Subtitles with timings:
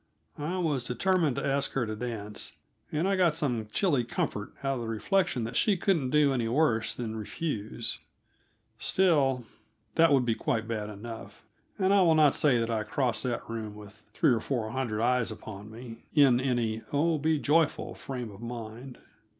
[0.39, 2.53] I was determined to ask her to dance,
[2.91, 6.47] and I got some chilly comfort out of the reflection that she couldn't do any
[6.47, 7.99] worse than refuse;
[8.79, 9.45] still,
[9.93, 11.45] that would be quite bad enough,
[11.77, 15.03] and I will not say that I crossed that room, with three or four hundred
[15.03, 18.97] eyes upon me, in any oh be joyful frame of mind.